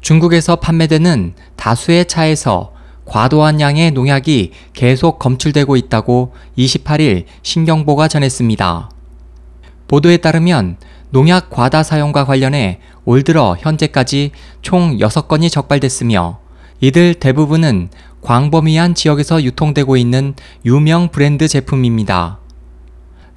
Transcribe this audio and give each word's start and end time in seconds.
중국에서 0.00 0.56
판매되는 0.56 1.34
다수의 1.56 2.06
차에서 2.06 2.72
과도한 3.04 3.60
양의 3.60 3.90
농약이 3.90 4.52
계속 4.72 5.18
검출되고 5.18 5.76
있다고 5.76 6.32
28일 6.56 7.24
신경보가 7.42 8.08
전했습니다. 8.08 8.90
보도에 9.88 10.18
따르면 10.18 10.76
농약 11.10 11.50
과다 11.50 11.82
사용과 11.82 12.24
관련해 12.24 12.80
올 13.04 13.24
들어 13.24 13.56
현재까지 13.58 14.30
총 14.62 14.98
6건이 14.98 15.50
적발됐으며 15.50 16.38
이들 16.80 17.14
대부분은 17.14 17.90
광범위한 18.22 18.94
지역에서 18.94 19.42
유통되고 19.42 19.96
있는 19.96 20.34
유명 20.64 21.08
브랜드 21.08 21.48
제품입니다. 21.48 22.39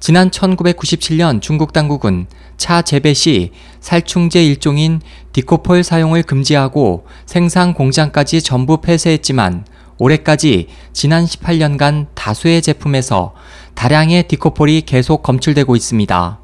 지난 0.06 0.28
1997년 0.28 1.40
중국 1.40 1.72
당국은 1.72 2.26
차 2.58 2.82
재배 2.82 3.14
시 3.14 3.52
살충제 3.80 4.44
일종인 4.44 5.00
디코폴 5.32 5.82
사용을 5.82 6.22
금지하고 6.24 7.06
생산 7.24 7.72
공장까지 7.72 8.42
전부 8.42 8.82
폐쇄했지만 8.82 9.64
올해까지 9.96 10.68
지난 10.92 11.24
18년간 11.24 12.08
다수의 12.12 12.60
제품에서 12.60 13.32
다량의 13.72 14.28
디코폴이 14.28 14.82
계속 14.82 15.22
검출되고 15.22 15.74
있습니다. 15.74 16.38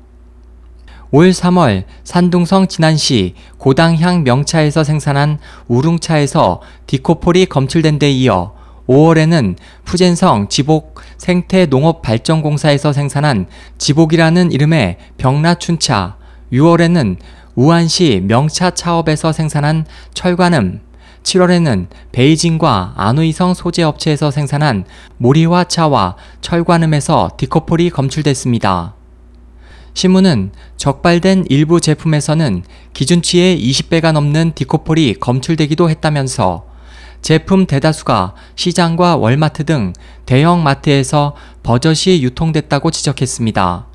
올 1.10 1.29
3월 1.29 1.84
산둥성 2.02 2.66
진안시 2.66 3.34
고당향 3.59 4.23
명차에서 4.23 4.84
생산한 4.84 5.38
우룽차에서 5.68 6.62
디코폴이 6.87 7.45
검출된 7.45 7.98
데 7.98 8.10
이어 8.10 8.54
5월에는 8.90 9.54
푸젠성 9.84 10.48
지복 10.48 11.00
생태농업발전공사에서 11.16 12.92
생산한 12.92 13.46
지복이라는 13.78 14.50
이름의 14.50 14.96
병라춘차, 15.16 16.16
6월에는 16.52 17.16
우한시 17.54 18.20
명차 18.26 18.70
차업에서 18.72 19.32
생산한 19.32 19.86
철관음, 20.12 20.80
7월에는 21.22 21.86
베이징과 22.10 22.95
안우이성 22.96 23.54
소재 23.54 23.84
업체에서 23.84 24.32
생산한 24.32 24.84
모리화 25.18 25.65
차와 25.65 26.16
철관음에서 26.40 27.30
디코폴이 27.37 27.90
검출됐습니다. 27.90 28.95
신문은 29.95 30.50
적발된 30.76 31.45
일부 31.48 31.80
제품에서는 31.80 32.65
기준치의 32.95 33.60
20배가 33.60 34.12
넘는 34.12 34.52
디코폴이 34.54 35.15
검출되기도 35.20 35.90
했다면서 35.90 36.70
제품 37.23 37.66
대다수가 37.66 38.35
시장과 38.57 39.16
월마트 39.16 39.65
등 39.65 39.93
대형 40.26 40.63
마트에서 40.63 41.35
버젓이 41.62 42.23
유통됐다고 42.23 42.90
지적했습니다. 42.90 43.87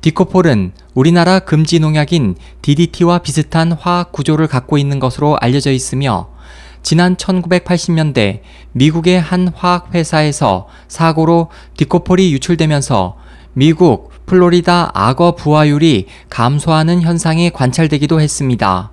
디코폴은 0.00 0.72
우리나라 0.94 1.40
금지 1.40 1.80
농약인 1.80 2.36
DDT와 2.62 3.18
비슷한 3.18 3.72
화학 3.72 4.12
구조를 4.12 4.46
갖고 4.46 4.78
있는 4.78 5.00
것으로 5.00 5.36
알려져 5.40 5.72
있으며 5.72 6.28
지난 6.82 7.16
1980년대 7.16 8.42
미국의 8.72 9.20
한 9.20 9.48
화학 9.48 9.94
회사에서 9.94 10.68
사고로 10.86 11.48
디코폴이 11.76 12.32
유출되면서 12.32 13.16
미국 13.54 14.12
플로리다 14.26 14.92
악어 14.94 15.34
부화율이 15.34 16.06
감소하는 16.30 17.00
현상이 17.00 17.50
관찰되기도 17.50 18.20
했습니다. 18.20 18.92